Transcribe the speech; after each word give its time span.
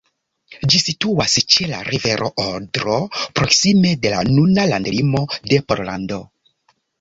Ĝi 0.73 0.77
situas 0.83 1.35
ĉe 1.55 1.67
la 1.71 1.81
rivero 1.89 2.29
Odro, 2.45 2.95
proksime 3.41 3.93
de 4.07 4.15
la 4.15 4.23
nuna 4.31 4.67
landlimo 4.73 5.23
de 5.53 5.61
Pollando. 5.69 6.21